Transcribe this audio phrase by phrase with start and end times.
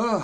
[0.00, 0.22] Oh.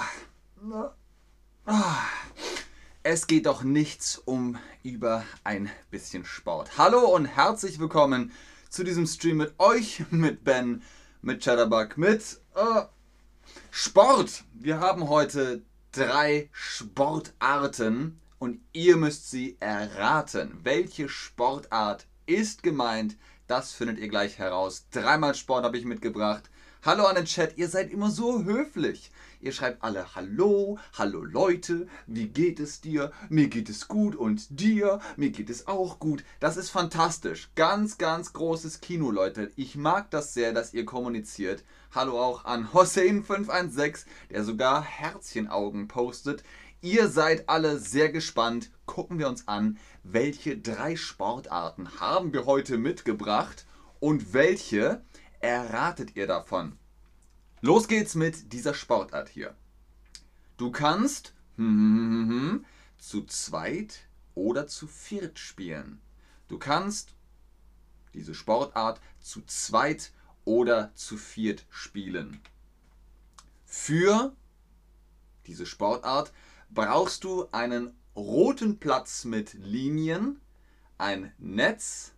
[3.02, 6.78] Es geht doch nichts um über ein bisschen Sport.
[6.78, 8.30] Hallo und herzlich willkommen
[8.70, 10.84] zu diesem Stream mit euch, mit Ben,
[11.22, 12.82] mit Chatterbug, mit äh,
[13.72, 14.44] Sport.
[14.52, 20.60] Wir haben heute drei Sportarten und ihr müsst sie erraten.
[20.62, 23.16] Welche Sportart ist gemeint?
[23.48, 24.86] Das findet ihr gleich heraus.
[24.92, 26.48] Dreimal Sport habe ich mitgebracht.
[26.86, 29.10] Hallo an den Chat, ihr seid immer so höflich.
[29.40, 33.10] Ihr schreibt alle Hallo, hallo Leute, wie geht es dir?
[33.30, 35.00] Mir geht es gut und dir?
[35.16, 36.24] Mir geht es auch gut.
[36.40, 37.48] Das ist fantastisch.
[37.54, 39.50] Ganz, ganz großes Kino, Leute.
[39.56, 41.64] Ich mag das sehr, dass ihr kommuniziert.
[41.94, 46.44] Hallo auch an Hossein516, der sogar Herzchenaugen postet.
[46.82, 48.70] Ihr seid alle sehr gespannt.
[48.84, 53.64] Gucken wir uns an, welche drei Sportarten haben wir heute mitgebracht
[54.00, 55.02] und welche
[55.44, 56.78] erratet ihr davon?
[57.64, 59.54] Los geht's mit dieser Sportart hier.
[60.58, 62.64] Du kannst hm, hm, hm,
[62.98, 64.00] zu zweit
[64.34, 65.98] oder zu viert spielen.
[66.46, 67.14] Du kannst
[68.12, 70.12] diese Sportart zu zweit
[70.44, 72.38] oder zu viert spielen.
[73.64, 74.36] Für
[75.46, 76.34] diese Sportart
[76.68, 80.38] brauchst du einen roten Platz mit Linien,
[80.98, 82.12] ein Netz,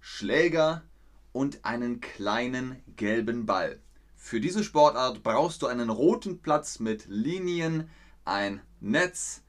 [0.00, 0.82] Schläger
[1.30, 3.78] und einen kleinen gelben Ball.
[4.22, 7.90] Für diese Sportart brauchst du einen roten Platz mit Linien,
[8.24, 9.42] ein Netz,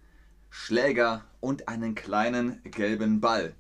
[0.50, 3.54] Schläger und einen kleinen gelben Ball.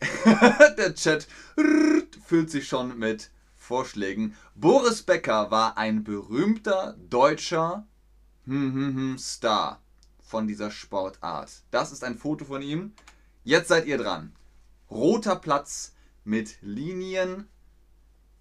[0.78, 1.28] Der Chat
[2.26, 4.34] füllt sich schon mit Vorschlägen.
[4.56, 7.86] Boris Becker war ein berühmter deutscher
[9.18, 9.82] Star
[10.20, 11.62] von dieser Sportart.
[11.70, 12.94] Das ist ein Foto von ihm.
[13.44, 14.32] Jetzt seid ihr dran.
[14.90, 15.92] Roter Platz
[16.24, 17.46] mit Linien,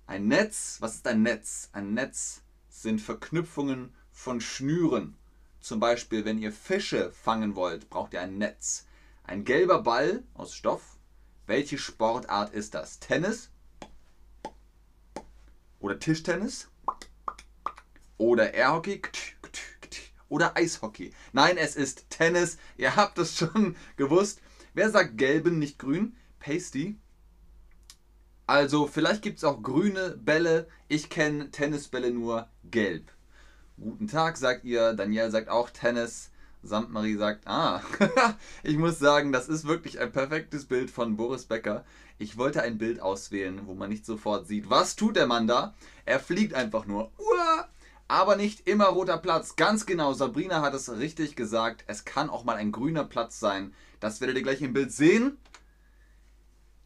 [0.06, 1.70] ein Netz, was ist ein Netz?
[1.72, 5.16] Ein Netz sind Verknüpfungen von Schnüren.
[5.60, 8.86] Zum Beispiel, wenn ihr Fische fangen wollt, braucht ihr ein Netz.
[9.24, 10.98] Ein gelber Ball aus Stoff.
[11.46, 13.00] Welche Sportart ist das?
[13.00, 13.50] Tennis?
[15.80, 16.70] Oder Tischtennis?
[18.18, 19.02] Oder Airhockey?
[20.30, 21.14] Oder Eishockey?
[21.32, 22.58] Nein, es ist Tennis.
[22.76, 24.42] Ihr habt es schon gewusst.
[24.74, 26.18] Wer sagt gelben, nicht grün?
[26.40, 26.98] Pasty?
[28.46, 30.68] Also vielleicht gibt es auch grüne Bälle.
[30.88, 33.12] Ich kenne Tennisbälle nur gelb.
[33.80, 34.94] Guten Tag, sagt ihr.
[34.94, 36.30] Daniel sagt auch Tennis.
[36.62, 37.82] Samtmarie sagt, ah,
[38.64, 41.84] ich muss sagen, das ist wirklich ein perfektes Bild von Boris Becker.
[42.18, 45.74] Ich wollte ein Bild auswählen, wo man nicht sofort sieht, was tut der Mann da?
[46.06, 47.12] Er fliegt einfach nur.
[47.18, 47.68] Uah!
[48.08, 49.56] Aber nicht immer roter Platz.
[49.56, 51.84] Ganz genau, Sabrina hat es richtig gesagt.
[51.88, 53.74] Es kann auch mal ein grüner Platz sein.
[54.00, 55.38] Das werdet ihr gleich im Bild sehen.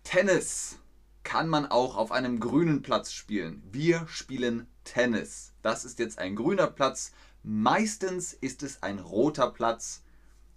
[0.03, 0.79] Tennis
[1.27, 3.61] kann man auch auf einem grünen Platz spielen.
[3.69, 5.51] Wir spielen Tennis.
[5.61, 7.11] Das ist jetzt ein grüner Platz.
[7.43, 10.03] Meistens ist es ein roter Platz.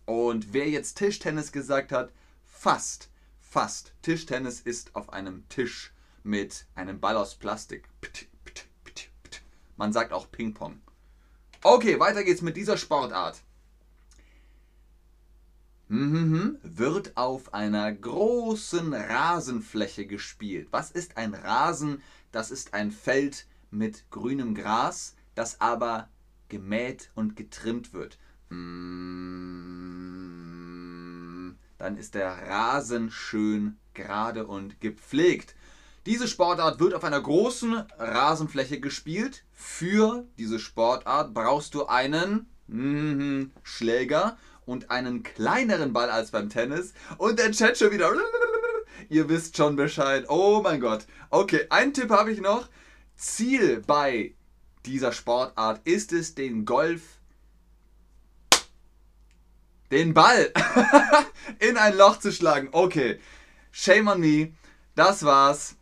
[0.07, 2.13] Und wer jetzt Tischtennis gesagt hat,
[2.45, 3.11] fast,
[3.41, 3.95] fast.
[4.03, 5.93] Tischtennis ist auf einem Tisch
[6.23, 7.89] mit einem Ball aus Plastik.
[9.77, 10.81] Man sagt auch Ping-Pong.
[11.65, 13.43] Okay, weiter geht's mit dieser Sportart.
[15.91, 20.69] Mhm, wird auf einer großen Rasenfläche gespielt.
[20.71, 22.01] Was ist ein Rasen?
[22.31, 26.09] Das ist ein Feld mit grünem Gras, das aber
[26.49, 28.19] gemäht und getrimmt wird.
[28.51, 28.61] Mm,
[31.77, 35.57] dann ist der Rasen schön gerade und gepflegt.
[36.07, 39.43] Diese Sportart wird auf einer großen Rasenfläche gespielt.
[39.53, 46.95] Für diese Sportart brauchst du einen mm, Schläger und einen kleineren Ball als beim Tennis.
[47.19, 48.13] Und der Chat schon wieder.
[49.09, 50.27] Ihr wisst schon Bescheid.
[50.29, 51.07] Oh mein Gott.
[51.31, 52.69] Okay, einen Tipp habe ich noch.
[53.17, 54.35] Ziel bei
[54.87, 57.03] dieser Sportart ist es, den Golf,
[59.91, 60.53] den Ball
[61.59, 62.69] in ein Loch zu schlagen.
[62.73, 63.19] Okay,
[63.73, 64.53] shame on me.
[64.95, 65.77] Das war's.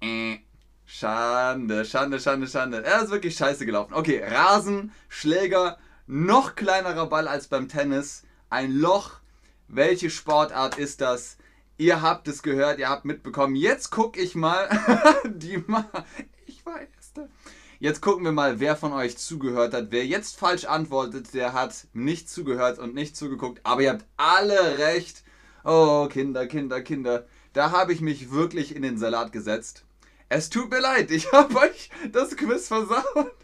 [0.00, 0.38] Äh,
[0.86, 2.84] Schande, Schande, Schande, Schande.
[2.84, 3.92] Er ist wirklich scheiße gelaufen.
[3.92, 8.22] Okay, Rasen, Schläger, noch kleinerer Ball als beim Tennis.
[8.48, 9.20] Ein Loch.
[9.68, 11.36] Welche Sportart ist das?
[11.78, 13.56] Ihr habt es gehört, ihr habt mitbekommen.
[13.56, 14.68] Jetzt gucke ich mal.
[15.24, 15.84] die Ma
[16.46, 17.28] ich war Erste.
[17.78, 19.88] Jetzt gucken wir mal, wer von euch zugehört hat.
[19.90, 23.60] Wer jetzt falsch antwortet, der hat nicht zugehört und nicht zugeguckt.
[23.64, 25.24] Aber ihr habt alle recht.
[25.64, 27.26] Oh, Kinder, Kinder, Kinder.
[27.52, 29.84] Da habe ich mich wirklich in den Salat gesetzt.
[30.28, 33.34] Es tut mir leid, ich habe euch das Quiz versaut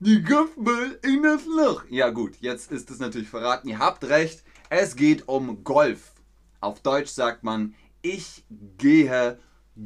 [0.00, 1.84] die Golfball in das Loch.
[1.88, 3.68] Ja gut, jetzt ist es natürlich verraten.
[3.68, 6.12] Ihr habt recht, es geht um Golf.
[6.60, 8.44] Auf Deutsch sagt man, ich
[8.78, 9.38] gehe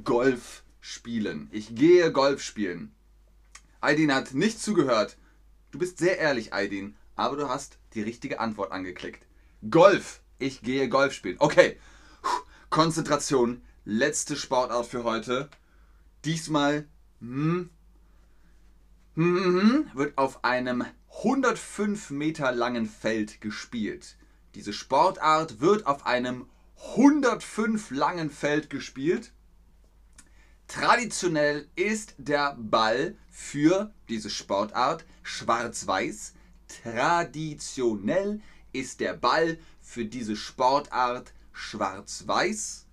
[0.05, 1.49] Golf spielen.
[1.51, 2.95] Ich gehe Golf spielen.
[3.81, 5.17] Aidin hat nicht zugehört.
[5.71, 9.27] Du bist sehr ehrlich, Aidin, aber du hast die richtige Antwort angeklickt.
[9.71, 10.21] Golf.
[10.39, 11.37] Ich gehe Golf spielen.
[11.39, 11.79] Okay.
[12.69, 13.63] Konzentration.
[13.85, 15.49] Letzte Sportart für heute.
[16.25, 16.87] Diesmal
[17.21, 17.71] hm
[19.15, 20.85] wird auf einem
[21.19, 24.17] 105 Meter langen Feld gespielt.
[24.55, 26.47] Diese Sportart wird auf einem
[26.93, 29.33] 105 langen Feld gespielt.
[30.67, 36.33] Traditionell ist der Ball für diese Sportart schwarz-weiß.
[36.83, 38.41] Traditionell
[38.73, 42.87] ist der Ball für diese Sportart schwarz-weiß.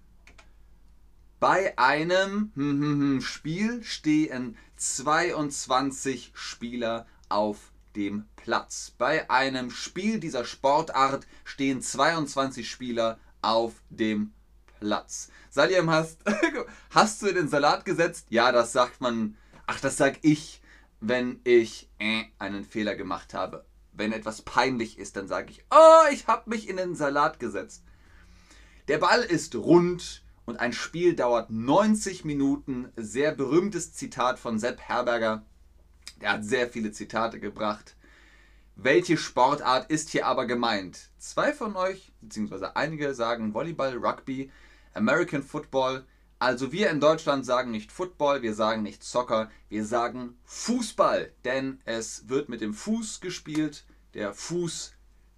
[1.39, 8.91] Bei einem hm, hm, hm, Spiel stehen 22 Spieler auf dem Platz.
[8.97, 14.33] Bei einem Spiel dieser Sportart stehen 22 Spieler auf dem
[14.81, 15.31] Platz.
[15.50, 16.19] Salim, hast,
[16.89, 18.27] hast du den Salat gesetzt?
[18.30, 19.38] Ja, das sagt man.
[19.65, 20.62] Ach, das sag ich,
[21.00, 23.65] wenn ich äh, einen Fehler gemacht habe.
[23.94, 27.83] Wenn etwas peinlich ist, dann sage ich, oh, ich habe mich in den Salat gesetzt.
[28.89, 32.92] Der Ball ist rund und ein Spiel dauert 90 Minuten.
[32.96, 35.46] Sehr berühmtes Zitat von Sepp Herberger.
[36.22, 37.96] Der hat sehr viele Zitate gebracht.
[38.75, 41.12] Welche Sportart ist hier aber gemeint?
[41.19, 44.51] Zwei von euch, beziehungsweise einige sagen Volleyball, Rugby,
[44.96, 46.06] American Football.
[46.40, 51.80] Also wir in Deutschland sagen nicht Football, wir sagen nicht Soccer, wir sagen Fußball, denn
[51.86, 53.86] es wird mit dem Fuß gespielt.
[54.16, 54.94] Der Fuß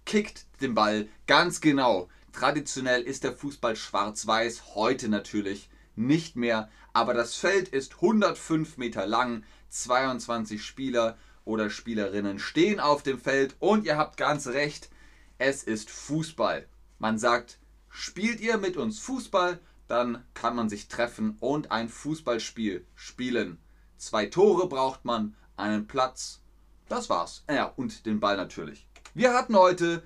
[0.06, 2.08] kickt den Ball ganz genau.
[2.32, 9.06] Traditionell ist der Fußball schwarz-weiß, heute natürlich nicht mehr, aber das Feld ist 105 Meter
[9.06, 14.90] lang, 22 Spieler oder Spielerinnen stehen auf dem Feld und ihr habt ganz recht,
[15.38, 16.66] es ist Fußball.
[16.98, 17.58] Man sagt,
[17.88, 23.58] spielt ihr mit uns Fußball, dann kann man sich treffen und ein Fußballspiel spielen.
[23.98, 26.40] Zwei Tore braucht man, einen Platz.
[26.88, 27.44] Das war's.
[27.48, 28.86] Ja, und den Ball natürlich.
[29.14, 30.02] Wir hatten heute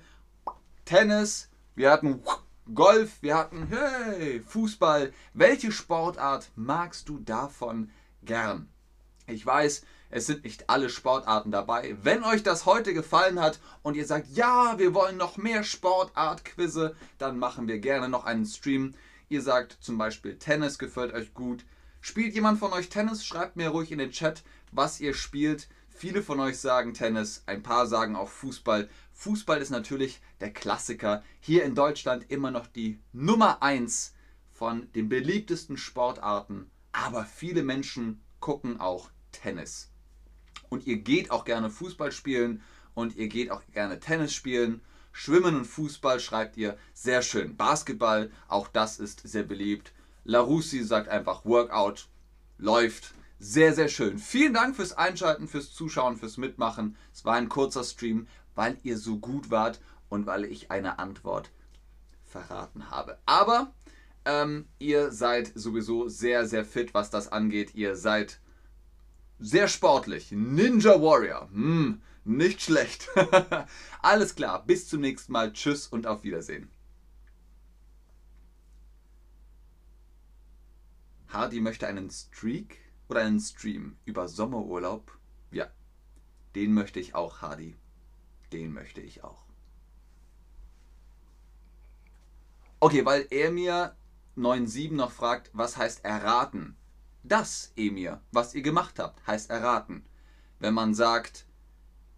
[0.85, 2.23] Tennis, wir hatten
[2.73, 5.13] Golf, wir hatten hey, Fußball.
[5.33, 7.91] Welche Sportart magst du davon
[8.23, 8.67] gern?
[9.27, 11.95] Ich weiß, es sind nicht alle Sportarten dabei.
[12.01, 16.95] Wenn euch das heute gefallen hat und ihr sagt, ja, wir wollen noch mehr Sportart-Quizze,
[17.19, 18.95] dann machen wir gerne noch einen Stream.
[19.29, 21.63] Ihr sagt zum Beispiel, Tennis gefällt euch gut.
[22.01, 23.23] Spielt jemand von euch Tennis?
[23.23, 25.69] Schreibt mir ruhig in den Chat, was ihr spielt.
[25.99, 28.87] Viele von euch sagen Tennis, ein paar sagen auch Fußball.
[29.13, 31.23] Fußball ist natürlich der Klassiker.
[31.39, 34.13] Hier in Deutschland immer noch die Nummer 1
[34.51, 36.69] von den beliebtesten Sportarten.
[36.91, 39.89] Aber viele Menschen gucken auch Tennis
[40.69, 42.61] und ihr geht auch gerne Fußball spielen
[42.93, 44.81] und ihr geht auch gerne Tennis spielen.
[45.11, 47.57] Schwimmen und Fußball schreibt ihr sehr schön.
[47.57, 49.93] Basketball, auch das ist sehr beliebt.
[50.25, 52.07] Larussi sagt einfach Workout,
[52.59, 53.15] läuft.
[53.39, 54.17] Sehr, sehr schön.
[54.17, 56.95] Vielen Dank fürs Einschalten, fürs Zuschauen, fürs Mitmachen.
[57.13, 59.79] Es war ein kurzer Stream, weil ihr so gut wart
[60.09, 61.51] und weil ich eine Antwort
[62.25, 63.19] verraten habe.
[63.25, 63.73] Aber
[64.25, 67.75] ähm, ihr seid sowieso sehr, sehr fit, was das angeht.
[67.75, 68.39] Ihr seid
[69.39, 70.31] sehr sportlich.
[70.31, 71.47] Ninja Warrior.
[71.51, 73.07] Hm, nicht schlecht.
[74.01, 74.65] Alles klar.
[74.65, 75.53] Bis zum nächsten Mal.
[75.53, 76.71] Tschüss und auf Wiedersehen.
[81.27, 85.17] Hardy möchte einen Streak oder einen Stream über Sommerurlaub.
[85.51, 85.67] Ja,
[86.55, 87.77] den möchte ich auch, Hardy.
[88.51, 89.45] Den möchte ich auch.
[92.79, 93.95] Okay, weil er mir
[94.37, 96.77] 9.7 noch fragt, was heißt erraten?
[97.23, 100.05] Das, Emir, was ihr gemacht habt, heißt erraten.
[100.59, 101.47] Wenn man sagt,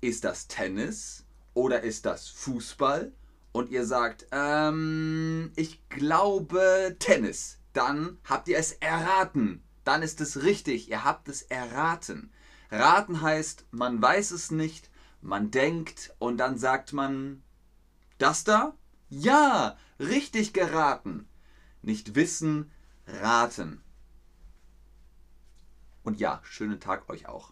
[0.01, 3.13] ist das Tennis oder ist das Fußball?
[3.51, 7.57] Und ihr sagt, ähm, ich glaube Tennis.
[7.73, 9.63] Dann habt ihr es erraten.
[9.89, 10.87] Dann ist es richtig.
[10.91, 12.31] Ihr habt es erraten.
[12.69, 17.41] Raten heißt, man weiß es nicht, man denkt und dann sagt man,
[18.19, 18.77] das da?
[19.09, 21.27] Ja, richtig geraten.
[21.81, 22.69] Nicht wissen,
[23.07, 23.81] raten.
[26.03, 27.51] Und ja, schönen Tag euch auch.